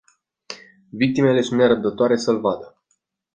[0.89, 2.77] Victimele sunt nerăbdătoare să îl vadă.